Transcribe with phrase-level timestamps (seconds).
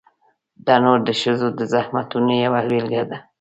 [0.65, 3.17] تنور د ښځو د زحمتونو یوه بېلګه ده